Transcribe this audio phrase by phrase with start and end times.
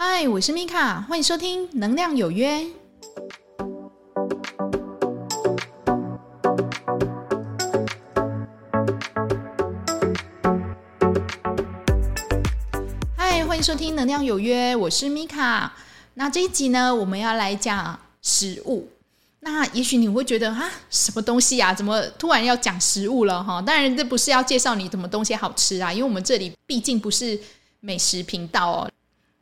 [0.00, 2.60] 嗨，我是米卡，欢迎收听《能量有约》。
[13.16, 15.74] 嗨，欢迎收听《能量有约》，我是米卡。
[16.14, 18.88] 那这一集呢，我们要来讲食物。
[19.40, 21.74] 那也许你会觉得啊，什么东西、啊？
[21.74, 23.60] 怎么突然要讲食物了哈？
[23.60, 27.36] 当然，这不是要介绍你什么东西好吃啊，因为我们这里毕竟不是
[27.80, 28.90] 美食频道哦。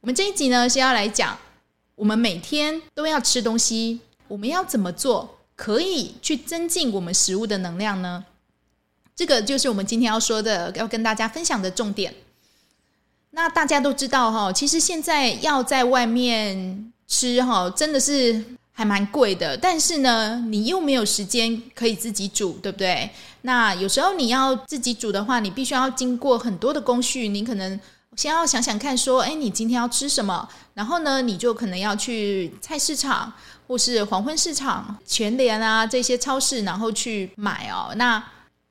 [0.07, 1.37] 我们这一集呢是要来讲，
[1.97, 8.25] 我们每天都要吃东西，我们要怎么做可以去增进我们食物的能量呢？
[9.17, 12.15] 这个就是我们今天要说的，要跟大家分享的重点。
[13.33, 19.57] 那大家都知道哈，其实现在要在外面吃哈，真的是还蛮贵的。
[19.57, 23.11] 但是呢，你又没有时间可以自己煮，对不对？
[23.43, 27.81] 那有时候你要自己煮的话，你必须要经过很多的工序，你可能。
[28.17, 30.49] 先要想想看，说，哎，你今天要吃什么？
[30.73, 33.31] 然后呢，你就可能要去菜市场，
[33.69, 37.95] 或是黄昏市场、全联啊这些超市，然后去买哦。
[37.97, 38.23] 那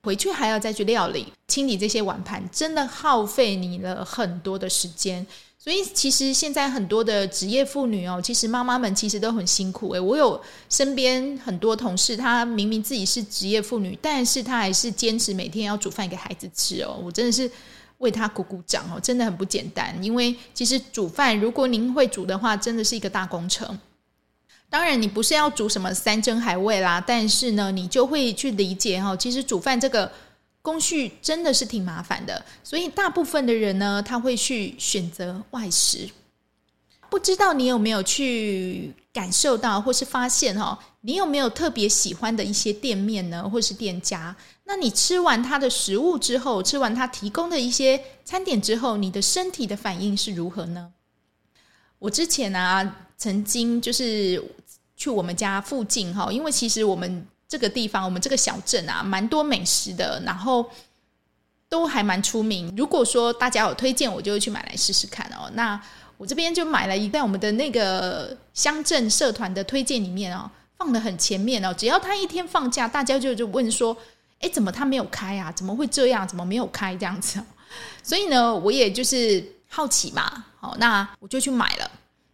[0.02, 5.26] 回去还要再去料理、清理这些碗盘，真的耗费你了很多的时间。
[5.60, 9.92] 所以，其实现在很多的职业妇女哦，其实妈妈们其实都很辛苦。
[9.94, 17.00] 诶，我有身边很多同事，她明明自己是职业妇女，但是她还是坚持每天要煮饭给孩子吃哦。
[17.04, 17.50] 我真的是。
[18.00, 19.98] 为他鼓鼓掌哦，真的很不简单。
[20.04, 23.78] 因为其实煮饭，如果您会煮的话，真的是一个大工程。
[24.70, 30.12] 当然，你不是要煮什么山珍海味啦，但是呢，你就会去理解哈，其实煮饭这个
[30.62, 32.44] 工序真的是挺麻烦的。
[32.64, 36.10] 所以，大部分的人呢，他会去选择外食。
[37.10, 44.36] 不知道你有没有去感受到，或是发现哈，你有没有特别喜欢的一些店面呢，或是店家？
[44.66, 50.92] 那你吃完他的食物之后，吃完他提供的一些餐点之后，你的身体的反应是如何呢？
[52.00, 54.44] 我之前啊，曾经就是
[54.96, 60.68] 去我们家附近哈，因为其实我们这个地方，我们这个小镇啊，蛮多美食的，然后
[61.70, 62.74] 都还蛮出名。
[62.76, 65.50] 如果说大家有推荐，我就会去买来试试看哦。
[65.54, 65.80] 那
[66.18, 71.74] 我这边就买了一袋，我们的那个乡镇社团的推荐里面哦，放得很前面哦。
[71.74, 73.96] 只要他一天放假，大家就就问说。
[74.42, 75.50] 哎，怎么他没有开啊？
[75.54, 76.28] 怎么会这样？
[76.28, 77.42] 怎么没有开这样子？
[78.04, 81.90] 所以呢，我也就是好奇嘛，好，那我就去买了。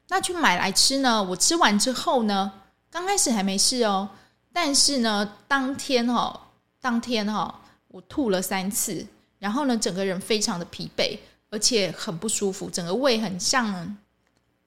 [0.09, 1.21] 那去买来吃呢？
[1.21, 2.51] 我吃完之后呢，
[2.89, 4.09] 刚开始还没事哦，
[4.51, 6.37] 但是呢，当天哦，
[6.81, 7.53] 当天哦，
[7.89, 9.05] 我吐了三次，
[9.37, 11.19] 然后呢，整个人非常的疲惫，
[11.51, 13.95] 而且很不舒服，整个胃很像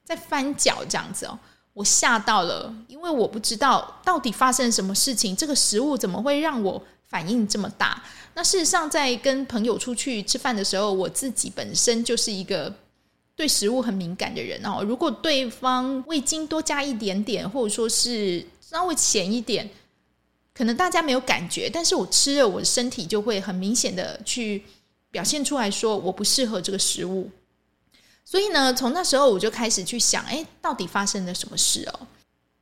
[0.05, 1.37] 在翻搅这样子哦。
[1.73, 8.01] 我吓到了，因为我不知道到底发生什么事情，这个食物怎么会让我反应这么大？
[8.33, 12.73] 那事实上，在跟朋友出去吃饭的时候，我自己本身就是一个
[13.35, 14.81] 对食物很敏感的人哦。
[14.83, 19.69] 如果对方味精多加一点点，或者说是稍微咸一点，
[20.53, 24.63] 可能大家没有感觉，但是我吃了，我的身体就会很明显的去
[25.15, 27.29] 表现出来说我不适合这个食物。
[28.25, 31.99] 所以呢，从那时候我就开始去想，哎，到底发生了什么事哦？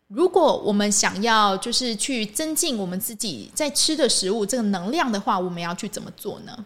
[0.08, 6.66] 如果我们想要就是去增进我们自己在吃的食物这个能量的话，我们要去怎么做呢？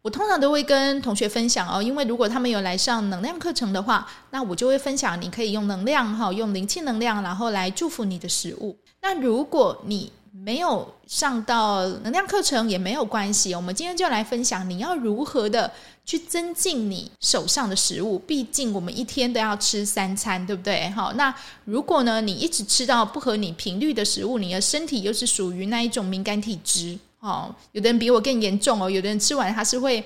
[0.00, 8.78] 我通常都会跟同学分享哦，因为如果他们有来上能量课程的话，那我就会分享，你可以用能量哈，用灵气能量，然后来祝福你的食物。
[9.02, 10.10] 那如果你
[10.42, 15.70] 没有上到能量课程也没有关系，我们今天就来分享你要如何的
[16.04, 18.18] 去增进你手上的食物。
[18.20, 20.88] 毕竟我们一天都要吃三餐，对不对？
[20.90, 21.34] 好，那
[21.64, 30.02] 如果呢，你一直吃到不合你频率的食物，你的身体又是属于那一种敏感体质，哦，有的人比我更严重哦，有的人吃完他是会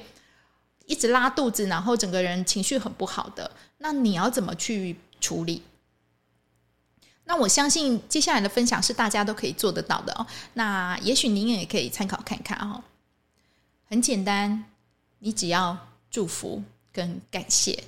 [0.87, 3.50] 一直拉肚子，然后整个人情绪很不好的。
[3.78, 5.62] 那你要怎么去处理？
[7.32, 10.26] 那我相信接下来的分享是大家都可以做得到的哦。
[10.53, 12.82] 那也许您也可以参考看看哦。
[13.88, 14.62] 很简单，
[15.20, 15.75] 你只要
[16.10, 17.84] 祝福跟感谢。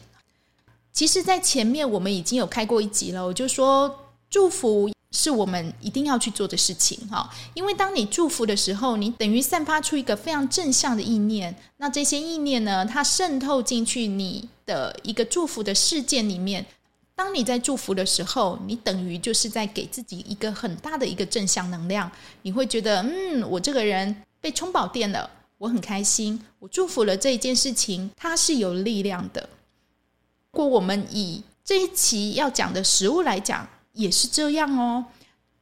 [0.94, 3.94] 其实，在前面我们已经有开过一集了，我就说
[4.30, 7.28] 祝福是我们一定要去做的事情哈。
[7.52, 11.54] 因为当你祝福的时候，你等于散发出一个非常正向的意念。
[11.76, 16.64] 那这些意念呢，它渗透进去你的一个祝福的事件里面。
[17.16, 22.10] 当你在祝福的时候，你等于就是在给自己一个很大的一个正向能量。
[22.42, 26.40] 你会觉得，嗯，我这个人被充饱电了，我很开心。
[26.58, 29.48] 我祝福了这一件事情，它是有力量的。
[30.50, 35.04] 如果我们以这一期要讲的食物来讲，也是这样哦。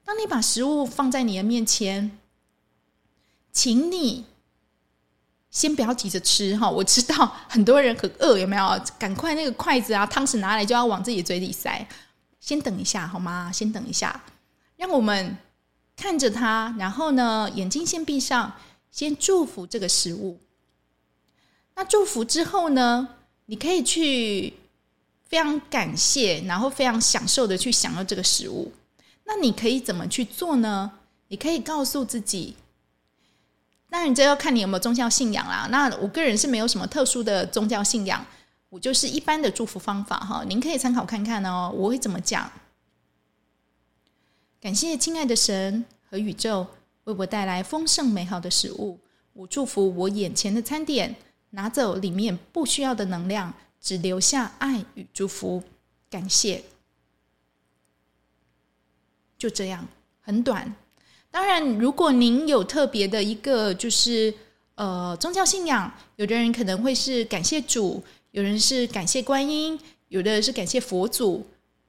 [0.04, 2.18] 当你把食物放在你的面前，
[3.52, 4.24] 请你
[5.52, 8.82] 先不要急着吃哈，我知道很多人很饿，有没有？
[8.98, 11.86] 赶快那个筷子啊、汤匙拿来就要往自己嘴里塞。
[12.40, 13.52] 先等一下好吗？
[13.52, 14.24] 先等一下，
[14.76, 15.36] 让我们
[15.94, 18.54] 看着它，然后呢，眼睛先闭上，
[18.90, 20.40] 先祝福这个食物。
[21.76, 23.06] 那祝福之后呢，
[23.44, 24.54] 你可以去
[25.26, 28.72] 非常感谢，然后非常享受的去享用这个食物。
[29.24, 30.92] 那你可以怎么去做呢？
[31.28, 32.56] 你可以告诉自己。
[33.92, 35.68] 当然，这要看你有没有宗教信仰啦。
[35.70, 38.24] 那我个人是没有什么特殊的宗教信仰，
[38.70, 40.42] 我就是一般的祝福方法哈。
[40.48, 41.70] 您可以参考看看哦。
[41.76, 42.50] 我会怎么讲？
[44.62, 46.66] 感谢亲爱的神和宇宙
[47.04, 48.98] 为我带来丰盛美好的食物。
[49.34, 51.14] 我祝福我眼前的餐点，
[51.50, 55.62] 拿走里面不需要的能量，只留下爱与祝福。
[56.08, 56.64] 感谢。
[59.36, 59.86] 就这样，
[60.22, 60.74] 很短。
[61.32, 64.32] 当然，如果您有特别的一个就是
[64.74, 71.46] 呃宗教信仰，有的人可能会是感谢主，有人是感谢观音，有的人是感谢佛祖，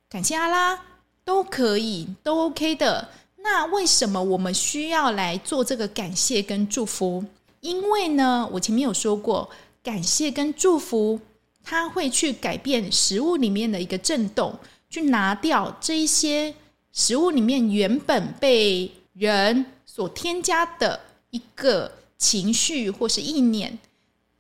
[0.10, 0.80] 感谢阿拉，
[1.26, 3.10] 都可以，都 OK 的。
[3.44, 7.26] 那为什么我们需要来做这个感谢跟祝福？
[7.60, 9.50] 因为呢，我前面有说过，
[9.84, 11.20] 感谢跟祝福，
[11.62, 14.58] 它会去改变食物里面的一个震动，
[14.90, 16.56] 去拿掉这一些
[16.94, 21.00] 食物里面原本被人所添加的
[21.30, 23.78] 一个情绪或是意念，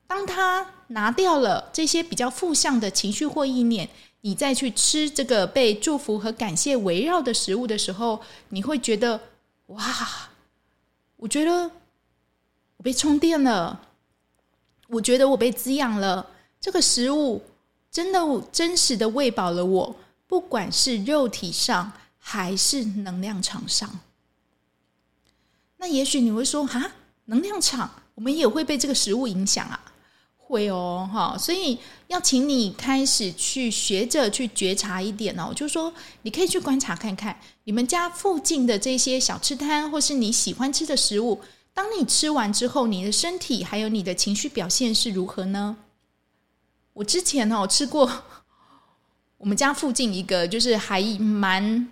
[0.07, 3.87] 当他拿掉了这些比较负向的情绪或意念，
[4.21, 9.19] 你再去吃这个被祝福和感谢围绕的食物的时候，你会觉得
[9.67, 10.29] 哇，
[11.17, 11.69] 我觉得
[12.77, 13.79] 我被充电了，
[14.87, 16.25] 我觉得我被滋养了，
[16.59, 17.43] 这个食物
[17.91, 18.19] 真的
[18.51, 19.95] 真实的喂饱了我，
[20.27, 23.99] 不管是肉体上还是能量场上。
[25.83, 26.81] 那也许你会说，哈，
[27.25, 29.77] 能量场，我们也会被这个食物影响啊？
[30.37, 31.77] 会哦，哈，所以
[32.07, 41.41] 要请你开始去学着去觉察一点哦，就是说，你可以去观察看看，你们家附近的这些小吃摊，或是你喜欢吃的食物，
[41.73, 45.75] 当你吃完之后，你的身体还有你的情绪表现是如何呢？
[46.93, 48.09] 我之前哦吃过
[49.37, 51.89] 我们家附近一个，就是还蛮。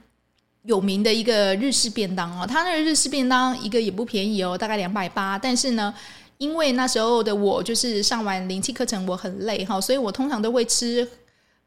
[0.63, 5.35] 有名的一个日式便当哦，他那个日式便当一个也不便宜哦，大概两百八。
[5.35, 5.91] 但是呢，
[6.37, 11.07] 因为那时候的我就是上完灵气课程，我很累哈，所以我通常都会吃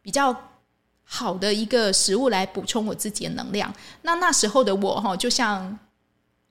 [0.01, 0.33] 比较
[1.03, 3.75] 好的一个食物来补充我自己的能量。
[4.03, 5.77] 那那时候的我哈，就像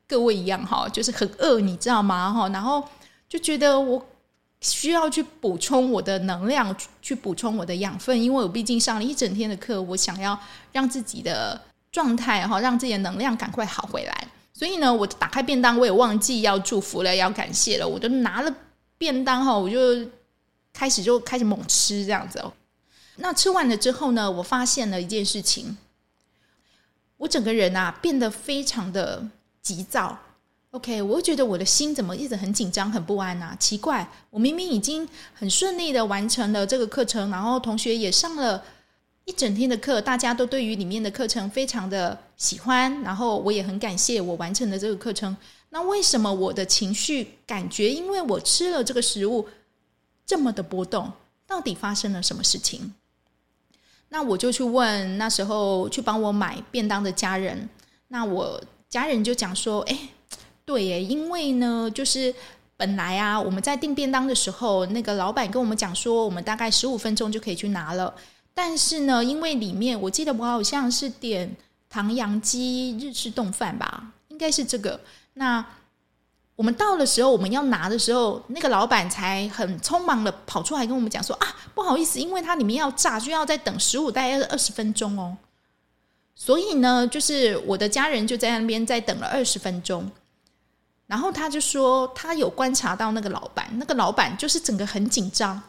[0.06, 2.30] 各位一样哈，就是很饿，你知道吗？
[2.34, 2.84] 哈，然后
[3.30, 4.06] 就觉得我
[4.60, 10.38] 需要去补充我的能量，去补充我的养分，因为我毕竟上了一整天的课，我想要
[10.74, 11.62] 让自己的。
[11.94, 14.28] 状态哈，让自己的能量赶快好回来。
[14.51, 17.88] 所以呢，我打开便当，我也忘记要祝福了，要感谢了。
[17.88, 18.54] 我就拿了
[18.98, 19.78] 便当哈，我就
[20.74, 22.51] 开始就开始猛吃这样子哦。
[23.18, 25.78] 那吃完了之后呢，我发现了一件事情，
[27.18, 29.28] 我整个人啊变得非常的
[29.62, 30.18] 急躁。
[30.72, 33.56] OK，我觉得我的心怎么一直很紧张、很不安啊？
[33.60, 38.63] 奇怪，我明明已经很顺利的完成了这个课程，然后同学也上了。
[39.25, 45.35] 一整天的课，大家都对于里面的课程非常的喜欢，然后我也很感谢我完成了这个课程。
[45.69, 49.47] 那为什么我的情绪感觉，因为我吃了这个食物
[50.25, 51.11] 这么的波动？
[51.47, 52.93] 到底发生了什么事情？
[54.09, 57.69] 那我就去问那时候去帮我买便当的家人。
[58.09, 59.97] 那我家人就讲说：“哎，
[60.65, 62.33] 对耶，因为呢，就是
[62.75, 68.13] 本来啊，我们在订便当的时候，那个老板跟我们讲说，我们大概十五分钟就可以去拿了。”
[68.56, 71.56] 但是呢，因为里面我记得我好像是点
[71.90, 75.00] 唐扬鸡日式冻饭吧，应该是这个。
[75.33, 75.66] 那
[76.56, 85.36] 我们到的时候，我们要拿的时候，那个老板才很匆忙的跑出来跟我们讲说啊，不好意思，因为它里面要炸，就要再等十五到二十分钟哦。
[86.36, 90.12] 所以呢，就是我的家人就在那边再等了二十分钟。
[91.07, 95.60] 然后他就说，他有观察到那个老板，那个老板就是整个很紧张，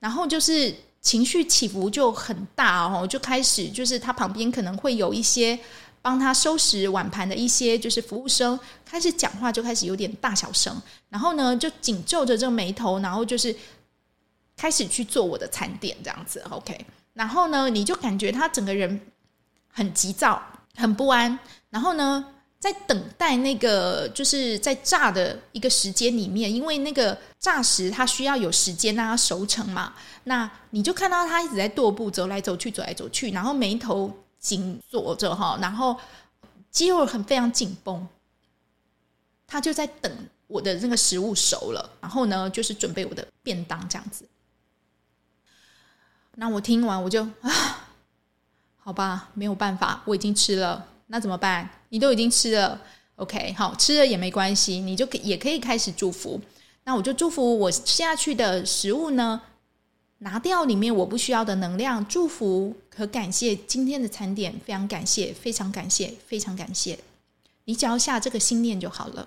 [0.00, 0.74] 然后就是。
[1.06, 5.56] 情绪起伏就很大哦，就开始就是他旁边可能会有一些
[6.02, 13.54] 帮他收拾碗盘的一些就是服务生，开始讲话就开始有点大小声，然后呢就紧皱着这个眉头，然后就是
[14.56, 16.84] 开始去做我的餐点这样子，OK，
[17.14, 19.00] 然后呢你就感觉他整个人
[19.68, 20.42] 很急躁、
[20.74, 21.38] 很不安，
[21.70, 22.32] 然后呢。
[22.58, 29.94] 在等待那个就是在炸的一个时间里面，因为那个炸时它需要有时间让它熟成嘛。
[30.24, 35.96] 那你就看到他一直在踱步，走来走去，走来走去，然后眉头紧锁着哈，然后
[36.70, 38.08] 肌肉很非常紧绷。
[39.46, 40.10] 他就在等
[40.48, 44.26] 我的那个食物熟了，然后呢，就是准备我的便当这样子。
[46.34, 47.88] 那我听完我就啊，
[48.78, 51.70] 好吧，没有办法，我已经吃了，那怎么办？
[51.96, 52.78] 你都已经吃了
[53.14, 56.38] ，OK，好，吃了也没关系，你就可也可以开始祝福。
[56.84, 59.40] 那我就祝福我下去的食物呢，
[60.18, 66.98] 拿掉里面我不需要的能量，祝福和感谢今天的餐点，非常感谢，非常感谢，非常感谢。
[67.64, 69.26] 你只要下这个心念就好了。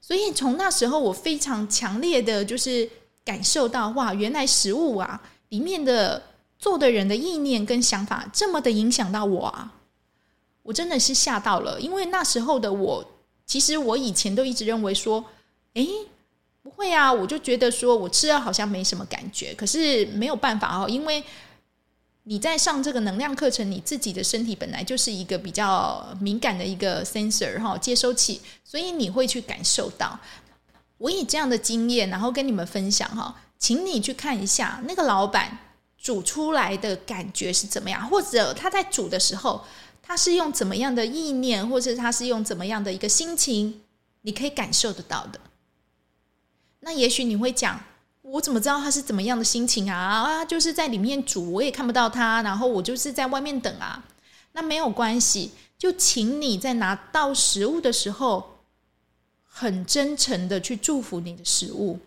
[0.00, 2.88] 所以从那时候，我非常强烈的就是
[3.22, 6.22] 感受到，哇，原来食物啊里面的
[6.58, 9.74] 做的人的意念跟想法这么的影响到我啊！
[10.68, 13.02] 我真的是吓到了，因为那时候的我，
[13.46, 15.24] 其实我以前都一直认为说，
[15.72, 15.88] 诶，
[16.62, 21.24] 不会啊，我就觉得说我吃了好像没什么感觉，可是没有办法哦，因为。
[22.24, 30.20] 你在上这个能量课程，你自己的身体本来就是一个比较敏感的一个 sensor 哈，接收器，所以你会去感受到。
[30.98, 35.56] 我以这样的经验，然后跟你们分享哈，请你去看一下那个老板
[35.96, 39.64] 煮出来的感觉是怎么样，或者他在煮的时候，
[40.08, 43.82] 他是用怎么样的意念，或者他是用怎么样的一个心情，
[44.22, 45.38] 你可以感受得到的。
[46.80, 47.80] 那也许你会讲。
[48.22, 49.96] 我怎么知道他是怎么样的心情啊？
[49.96, 54.04] 啊，就是在里面煮，我也看不到他，然后我就是在外面等啊。
[54.52, 58.58] 那没有关系，就请你在拿到食物的时候，
[59.46, 62.00] 很真诚的去祝福你的食物。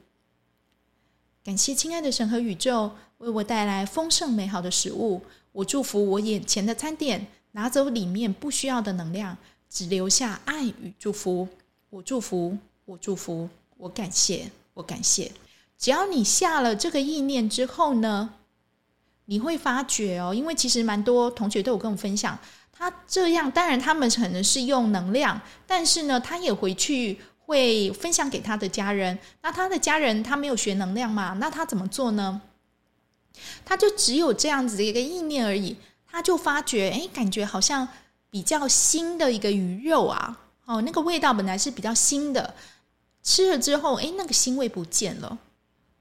[1.43, 5.24] 感谢亲爱的神和宇宙为我带来丰盛美好的食物。
[5.53, 9.38] 我祝福我眼前的餐点，拿走里面不需要的能量，
[9.70, 11.48] 只留下爱与祝福。
[11.89, 15.31] 我祝福，我祝福，我感谢，我感谢。
[15.77, 18.36] 只要你下了这个意念之后呢，
[19.25, 22.38] 你会发觉哦，因为其实蛮多同学都有跟我分享，
[22.72, 29.17] 他这样，当然他们可能是用能量，但是呢，他也回去会分享给他的家人。
[29.41, 31.34] 那他的家人他没有学能量嘛？
[31.39, 32.41] 那他怎么做呢？
[33.65, 35.75] 他就只有这样子的一个意念而已，
[36.12, 37.88] 他就发觉，哎，感觉好像
[38.30, 42.53] 比较腥的一个鱼肉啊，哦，那个味道本来是比较腥的，
[43.24, 45.38] 吃了之后，哎，那个腥味不见了。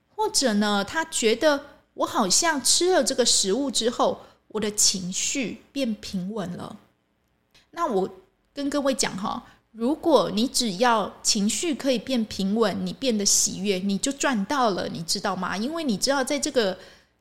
[0.09, 1.64] 或者呢，他觉得
[1.95, 6.76] 我好像吃了这个食物之后，我的情绪变平稳了。
[7.71, 8.11] 那我
[8.52, 15.57] 跟各位讲哈，如果你只要情绪可以变平稳，你变得喜悦，你就赚到了，你知道吗？
[15.57, 16.76] 因为你知道，在这个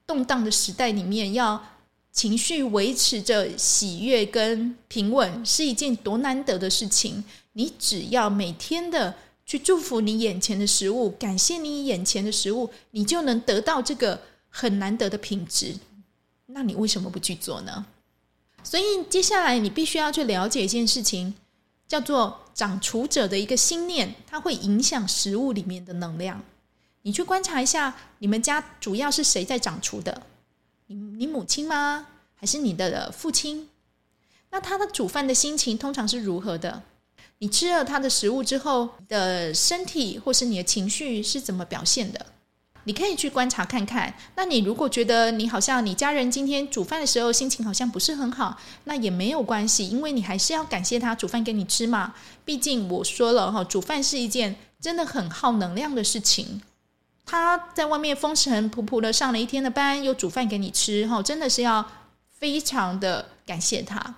[0.06, 1.64] 动荡的时代里面，要
[2.12, 7.24] 情绪维持着喜悦跟平稳是一件多难得的事情。
[7.54, 9.16] 你只要每天的。
[9.50, 15.76] 去祝福你眼前的食物，感谢你眼前的食物，你就能得到这个很难得的品质。
[16.46, 17.84] 那你为什么不去做呢？
[18.64, 21.34] 所以接下来你必须要去了解一件事情，
[21.88, 26.40] 叫做掌厨者的一个心念，它会影响食物里面的能量。
[27.02, 30.22] 你去观察一下，你们家主要是谁在掌厨的？
[30.92, 32.08] 你你母亲吗？
[32.34, 33.70] 还是你的父亲？
[34.50, 36.82] 那他的煮饭的心情通常是如何的？
[37.38, 42.26] 你吃了他的食物之后，的身体或是你的情绪是怎么表现的？
[42.86, 44.12] 你可以去观察看看。
[44.36, 52.16] 那你如果觉得你好像你家人今天煮饭的时候心情好像不是很好，那也没有关系，因为你还是要感谢他煮饭给你吃嘛。
[52.44, 56.64] 毕竟我说了哈，煮饭是一件真的很耗能量的事情。
[57.30, 61.86] 他在外面风尘仆仆的上了一天的班，又煮饭给你吃，哈，真的是要
[62.28, 64.16] 非常的感谢他。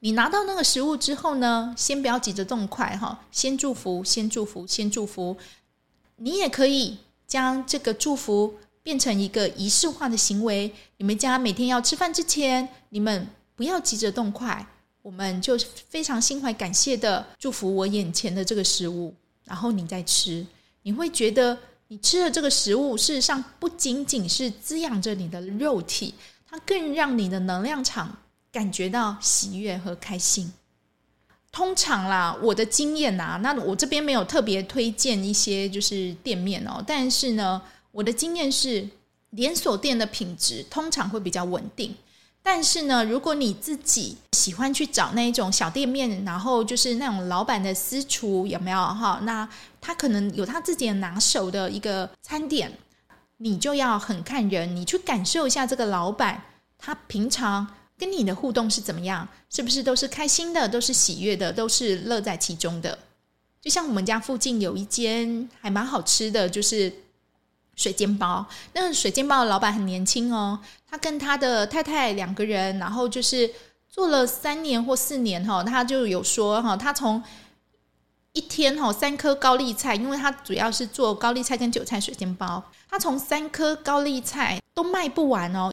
[0.00, 5.34] 你拿到那个食物之后呢，先不要急着动筷哈，先祝福，先祝福，先祝福。
[6.16, 10.70] 你也可以将这个祝福变成一个仪式化的行为。
[10.98, 14.66] 你们家每天要吃饭之前，你们不要急着动筷，
[15.00, 15.56] 我们就
[15.88, 19.14] 非常心怀感谢的祝福我眼前的这个食物，
[19.46, 20.46] 然后你再吃，
[20.82, 21.56] 你会觉得
[21.92, 26.14] 你吃了这个食物，事实上不仅仅是滋养着你的肉体，
[26.48, 28.16] 它更让你的能量场。
[28.50, 30.50] 感觉到喜悦和开心。
[31.50, 38.88] 通常啦，我的经验呐，那我这边没有特别推荐一些就是店面哦，但是呢，我的经验是
[39.30, 41.94] 连锁店的品质通常会比较稳定。
[42.42, 49.20] 但是呢，如果你自己喜欢去找那一种小店面，然后就是那种老板的私厨有没有哈？
[49.22, 49.48] 那
[49.80, 52.76] 他可能有他自己拿手的一个餐点，
[53.36, 56.42] 你就要很看人，你去感受一下这个老板
[56.78, 57.66] 他平常。
[57.98, 59.28] 跟你的互动是怎么样？
[59.48, 62.98] 是不是都是开心的，都是喜悦的，都是乐在其中的？
[63.60, 66.92] 就像我们家附近有一间还蛮好吃的，就是
[67.76, 68.44] 水煎包。
[68.72, 70.58] 那水煎包的老板很年轻哦，
[70.92, 73.50] 他跟他的太太两个人，然后就是
[73.88, 77.22] 做了三年或四年哈，他就有说哈，他从
[78.34, 85.72] 一天哈三颗高丽菜，因为他主要是做高丽菜跟韭菜水煎包，他从三颗高丽菜都卖不完哦，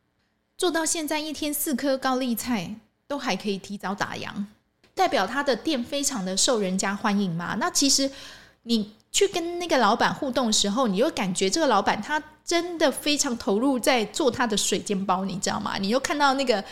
[0.57, 2.73] 做到现在一天四颗高丽菜
[3.05, 4.45] 都还可以提早打烊，
[4.95, 7.55] 代表他的店非常的受人家欢迎嘛。
[7.55, 8.09] 那其实
[8.63, 15.77] 你去跟那个老板互动的时候，你又感觉这个老板他真的非常投入在做他的水煎包，你知道吗？
[15.79, 16.63] 你又看到那个。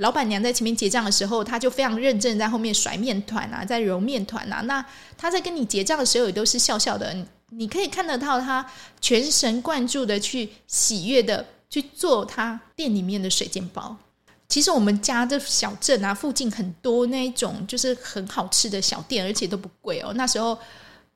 [0.00, 4.60] 老板娘在前面结账的时候，他就非常认真，在后面甩面团啊，在揉面团啊。
[4.66, 4.84] 那
[5.16, 7.16] 他在跟你结账的时候，也都是笑笑的。
[7.48, 8.62] 你可以看得到他
[9.00, 13.96] 全神贯注的去喜悦的去做他店里面的水煎包。
[14.50, 20.12] 其实我们家这小镇啊，附近很多那一种就是很好吃的小店，而且都不贵哦。
[20.14, 20.58] 那时候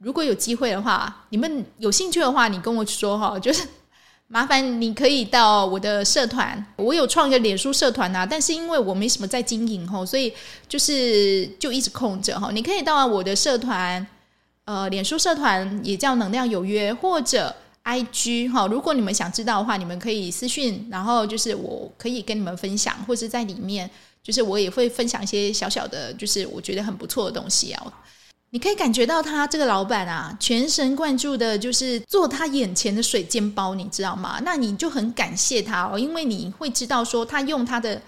[0.00, 3.62] 如果有机会的话，你们有兴趣的话，你跟我说哈， 就是。
[4.32, 10.32] 麻烦你可以到我的社团，我有创一个脸书社团呐，但是因为我没什么在经营吼，所以
[10.68, 12.48] 就是就一直空着哈。
[12.52, 14.06] 你可以到我的社团，
[14.66, 17.52] 呃，脸书社团也叫能量有约，或者
[17.82, 18.68] IG 哈。
[18.68, 23.90] 如果你们想知道的话，你们可以私讯，然后就是我可以跟你们分享，或者在里面，
[24.22, 27.92] 就是我也会分享一些小小的，就是我觉得很不错的东西啊。
[28.52, 34.40] 你可以感觉到他这个老板啊，全神贯注的，就是做他眼前的水煎包，你知道吗？
[34.44, 38.02] 那你就很感谢他哦，因为你会知道说，他用他的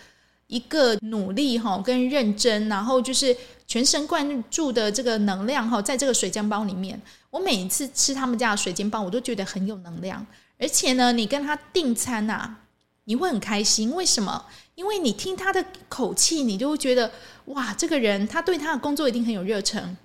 [0.49, 3.37] 一个努力哈，跟认真，然后就是
[3.69, 7.01] 全神贯注的这个能量哈，在这个水煎包里面。
[7.31, 10.27] 我每一次吃他们家的水煎包，我都觉得很有能量。
[10.59, 12.57] 而且呢，你跟他订餐啊，
[13.05, 13.95] 你会很开心。
[13.95, 14.45] 为什么？
[14.75, 17.11] 因为你听他的口气，你就会觉得
[17.47, 19.97] 哇，这个人他对他的工作一定很有热忱。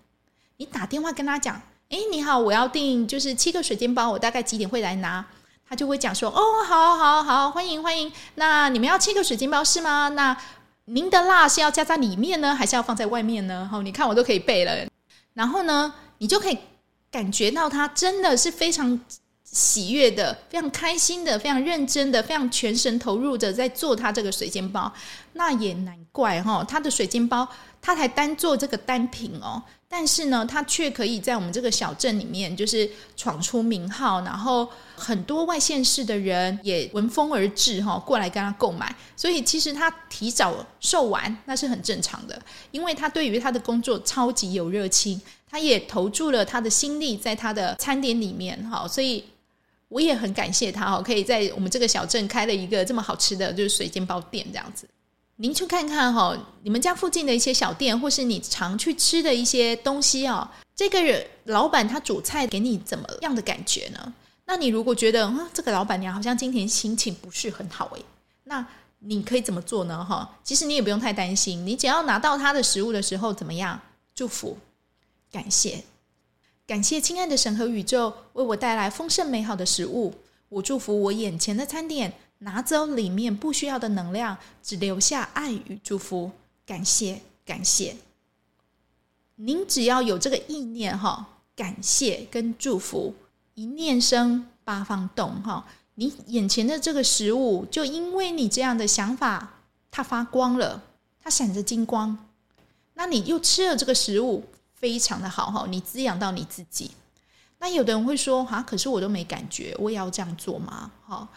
[0.60, 5.24] 你打电话跟他讲，哎，你好，我要订就是七个水煎包，我大概几点会来拿？
[5.70, 8.12] 他就会讲说，哦，好，好，好，欢迎，欢迎。
[8.36, 10.10] 那你们要七个水煎包是吗？
[10.10, 10.36] 那
[10.86, 13.68] 您的辣是要加在里面呢，还是要放在外面呢？
[13.72, 14.90] 好，你看我都可以背了。
[15.36, 16.58] 然后呢，你就可以
[17.12, 19.00] 感觉到他真的是非常
[19.44, 24.92] 喜悦的，非常开心的，非常认真的，非常全神投入的在做他这个水煎包。
[25.38, 27.48] 那也难怪哈，他的水煎包
[27.82, 29.64] 他才单做这个单品哦。
[29.90, 38.94] 但是呢，他却可以在我们这个小镇里面，就是闯出名号，然后很多外县市的人也闻风而至哈，过来跟他购买。
[39.16, 42.38] 所以其实他提早售完那是很正常的，
[42.72, 48.86] 因为他对于他的工作超级有热情，他也投注了他的心力在他的餐点里面哈。
[48.86, 49.24] 所以
[49.88, 54.86] 我也很感谢他哈，可以在我们这个小镇开了一个这么好吃的就是水煎包店这样子。
[55.40, 64.14] 您去看看哈，你们家附近的一些小店，或是你常去吃的一些东西哦，这个人老板他煮菜给你怎么样的感觉呢？
[64.46, 68.04] 那你如果觉得啊，这个老板娘好像今天心情不是很好诶，
[68.46, 68.66] 那
[69.00, 70.04] 你可以怎么做呢？
[70.04, 73.80] 哈，其实你也不用太担心，你只要拿到他的食物的时候怎么样？
[74.16, 74.58] 祝福、
[75.32, 75.84] 感谢、
[76.66, 80.16] 感谢亲爱的神和宇宙为我带来丰盛美好的食物，
[80.50, 82.12] 我祝福我眼前的餐点。
[82.40, 86.32] 拿走里面不需要的能量，只留下爱与祝福。
[86.66, 87.96] 感谢，感谢。
[89.36, 93.16] 您只要有这个意念哈，感谢跟祝福，
[93.54, 95.66] 一念生八方动哈。
[95.96, 100.84] 你眼前的这个食物，就因为你这样的想法，它发光了，
[101.22, 102.18] 它闪着金光。
[102.94, 106.92] 那你又吃了这个食物，非常的好哈，你滋养到你自己。
[107.60, 110.92] 那有的人会说哈，可是我都没感觉，我也要这样做吗？
[111.06, 111.28] 哈。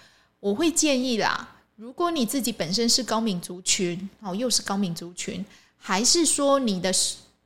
[0.41, 5.45] 我会建议啦，如果你自己本身是高敏族群，哦，又是高敏族群，
[5.77, 6.91] 还是说你的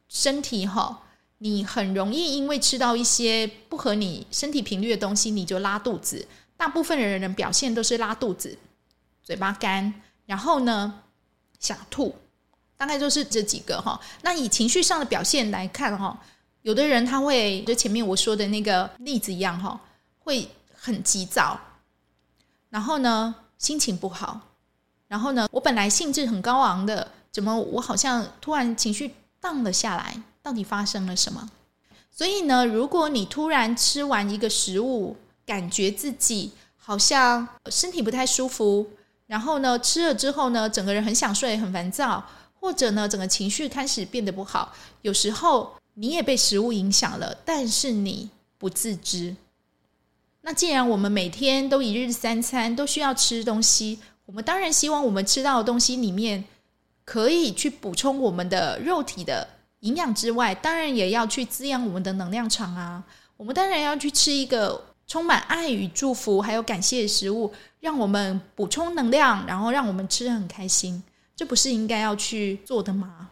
[0.08, 1.02] 身体哈，
[1.38, 6.26] 你很容易因为吃到一些不合你身体频率的东西，你就拉肚子。
[6.56, 8.56] 大部分的人的表现都是拉肚子、
[9.24, 9.92] 嘴巴干，
[10.24, 11.02] 然后呢
[11.58, 12.14] 想吐，
[12.76, 14.00] 大概就是这几个哈。
[14.22, 16.16] 那以情绪上的表现来看哈，
[16.62, 19.78] 有的人他会就前面我说的那个例子一样哈，
[20.20, 21.60] 会很急躁。
[22.74, 24.40] 然后呢，心情不好。
[25.06, 30.20] 然后呢，我本来兴致很高昂的，怎么我好像突然情绪荡了下来？
[30.42, 31.48] 到底发生了什么？
[32.10, 38.84] 所以呢，如果你突然吃完一个食物，感觉自己好像身体不太舒服，
[39.28, 42.24] 然后呢，吃了之后呢，整个人很想睡，很烦躁，
[42.58, 44.74] 或者呢，整个情绪开始变得不好。
[45.02, 49.36] 有时候你也被食物影响了，但是你不自知。
[50.46, 56.44] 那既然我们每天都一日三餐都需要吃东西，我们当然希望我们吃到的东西里面
[57.06, 59.48] 可以去补充我们的肉体的
[59.80, 63.02] 营养之外，当然也要去滋养我们的能量场啊。
[63.38, 71.02] 我们当然要去吃一个充满爱与祝福还有感谢的食物，让我们补充能量，然后让我们吃的很开心，
[71.34, 73.30] 这不是应该要去做的吗？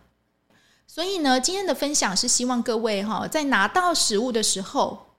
[0.87, 5.12] 所以呢，今天的分享是希望各位哈，在拿到食物的时候，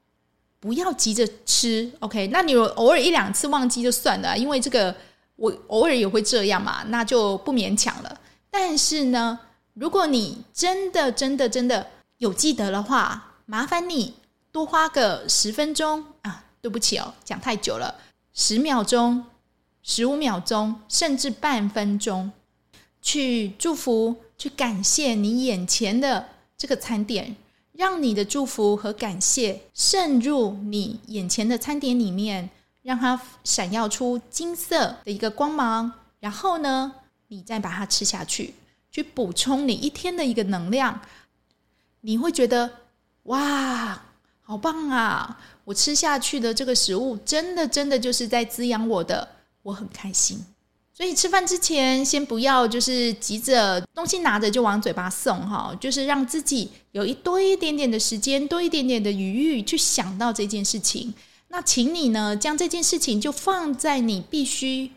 [0.63, 1.91] 不要急着吃。
[1.99, 4.95] OK，那你偶尔一两次忘记就算了，因为这个
[5.35, 8.21] 我偶尔也会这样嘛，那就不勉强了。
[8.49, 9.37] 但是呢，
[9.73, 11.85] 如果你真的、真的、真的
[12.19, 14.13] 有记得的话，麻烦你
[14.53, 17.93] 多花个十分钟啊，对不起哦，讲太久了，
[18.33, 19.25] 十秒钟、
[19.81, 22.31] 十五秒钟，甚至半分钟，
[23.01, 24.15] 去祝福。
[24.35, 27.33] 去感谢你眼前的这个餐点，
[27.73, 32.49] 让你的祝福和感谢渗入你眼前的餐点里面，
[32.83, 35.91] 让它闪耀出金色的一个光芒。
[36.19, 36.93] 然后呢，
[37.27, 38.53] 你再把它吃下去，
[38.91, 41.01] 去补充你一天的一个能量。
[42.01, 42.69] 你会觉得
[43.23, 44.03] 哇，
[44.41, 45.39] 好棒啊！
[45.65, 49.27] 我吃下去的这个食物，真的真的就是在滋养我的，
[49.63, 50.45] 我很开心。
[50.95, 61.11] 所以吃饭之前，先不要就是急着东西拿着就往嘴巴送哈，就是让自己有一多一点点的时间，多一点点的余裕去想到这件事情。
[61.47, 64.91] 那请你呢，将这件事情就放在你必须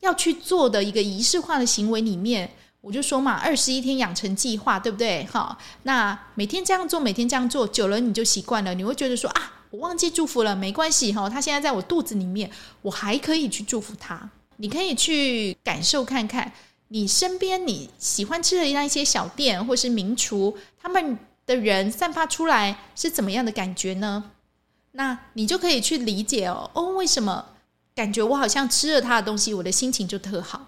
[0.00, 2.50] 要去做的一个仪式化的行为里面。
[2.80, 5.24] 我就说嘛，二十一天养成计划，对不对？
[5.26, 12.50] 好，那每天这样做，每天这样做，久了你就习惯了，你会觉得说啊，我忘记祝福了，没关系哈，他现在在我肚子里面，
[12.82, 14.30] 我还可以去祝福他。
[14.58, 16.52] 你可以去感受看看，
[16.88, 24.30] 你身边你喜欢吃的那一些小店或是名厨，他们的人散发出来是怎么样的感觉呢？
[24.92, 27.44] 那你就可以去理解哦，哦，为什么
[27.94, 30.66] 感觉我好像吃了他的东西，我的心情就特好？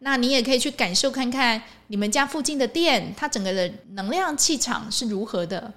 [0.00, 5.72] 那你也可以去感受看看你们家附近的店，它整个的能量气场是如何的。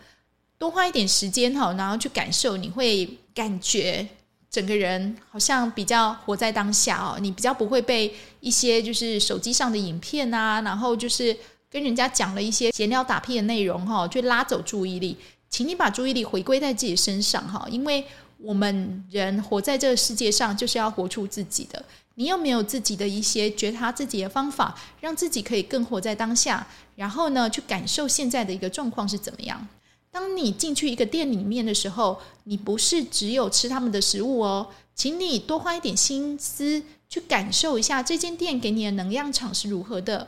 [0.58, 4.08] 多花一点时间哈，然后去感受，你会感觉。
[4.54, 11.36] 整个人好像比较活在当下哦，你比较不会被一些就是手机上的影片啊，然后就是
[11.72, 15.18] 跟人家讲了一些闲聊打屁的内容哈，去拉走注意力。
[15.50, 18.06] 请你把注意力回归在自己身上哈，因为
[18.38, 21.84] 我们人活在这个世界上就是要活出自己的。
[22.14, 26.68] 你有没有自己的一些觉察自己的方法，让自己可以更活在当下？
[26.96, 29.68] 然后呢，去感受现在的一个状况是怎么样？
[30.14, 40.28] 当你进去一个店里面的时候，你不是只有吃他们的食物哦，请你多花一点心思去感受一下这间店给你的能量场是如何的。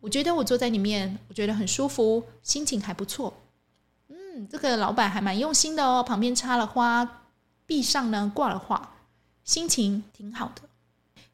[0.00, 3.32] 我觉得我坐在里面，我觉得很舒服，心情还不错。
[4.08, 7.22] 嗯，这个老板还蛮用心的哦，旁边插了花，
[7.64, 8.94] 壁上呢挂了画，
[9.42, 10.68] 心情挺好的。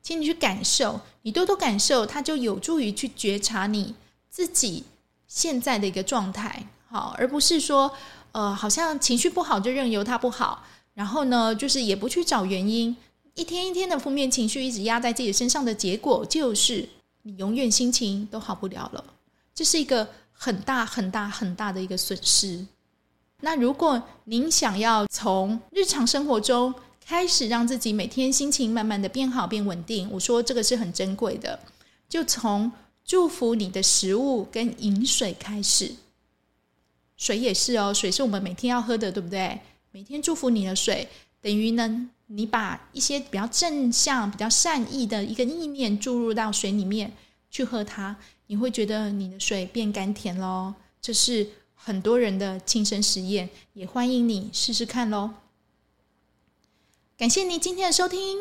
[0.00, 3.96] 请你去感受，你多多感受，它就有助于去觉察你
[4.28, 4.84] 自己
[5.26, 6.68] 现在的一个状态。
[6.90, 7.92] 好，而不是说，
[8.32, 12.96] 呃，好像情绪不好就任由它不好，然后呢，就是也不去找原因，
[13.36, 16.88] 一天一天的负面情绪一直压在自己身上的结果，就是
[17.22, 19.04] 你永远心情都好不了了。
[19.54, 22.66] 这是一个很大很大很大的一个损失。
[23.42, 26.74] 那如果您想要从日常生活中
[27.06, 31.56] 开始让自己每天心情慢慢的变好变稳定，我说这个是很珍贵的，
[32.08, 32.72] 就从
[33.04, 35.92] 祝福你的食物跟饮水开始。
[37.20, 39.60] 水也是哦，水是我们每天要喝的，对不对？
[39.90, 41.06] 每天祝福你的水，
[41.42, 47.12] 等于呢，你把一些比较正向、比较善意的一个意念注入到水里面
[47.50, 50.72] 去喝它，你会觉得你的水变甘甜喽。
[51.02, 55.28] 这是很多人的亲身实验，也欢迎你试试看喽。
[57.18, 58.38] 感谢你今天的收听。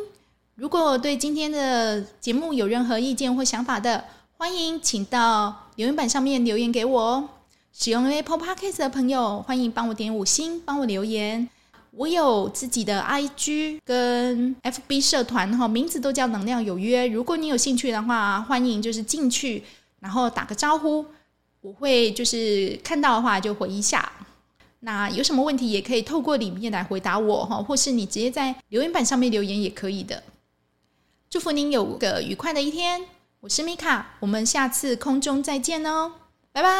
[0.55, 4.05] 如果对今天的节目有任何意见或想法的，
[4.37, 7.29] 欢迎请到留言板上面留言给我哦。
[7.71, 11.47] 使用 Apple Podcast 的朋友，欢迎帮我点五星，帮我留言。
[11.91, 17.07] 我有自己的 IG 跟 FB 社团哈，名字都叫能量有约。
[17.07, 19.63] 如果你有兴趣的话，欢迎就是进去，
[19.99, 21.05] 然后打个招呼，
[21.61, 24.11] 我会就是看到的话就回一下。
[24.81, 30.23] 那有什么问题也可以透过里面来回答我哈，或是你直接在留言板上面留言也可以的。
[31.29, 33.05] 祝福您有个愉快的一天，
[33.39, 36.11] 我是米卡，我们下次空中再见哦，
[36.53, 36.79] 拜拜。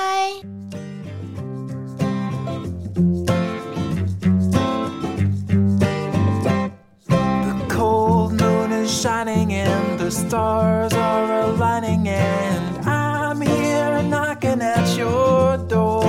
[10.09, 16.03] The stars are aligning and I'm here knocking at your door.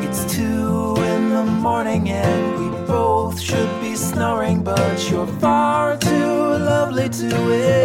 [0.00, 6.58] It's two in the morning and we both should be snoring, but you're far too
[6.70, 7.75] lovely to ignore.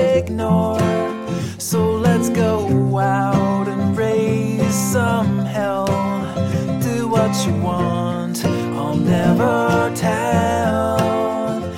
[7.46, 11.00] you want, I'll never tell.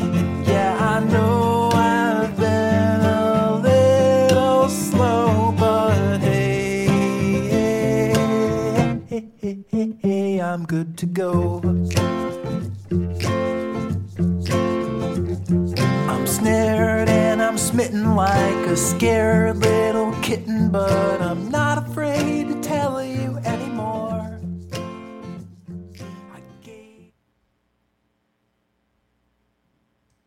[0.02, 6.86] And yeah, I know I've been a little slow, but hey,
[9.08, 11.62] hey, hey, hey, hey I'm good to go.
[16.10, 19.53] I'm snared and I'm smitten like a scare.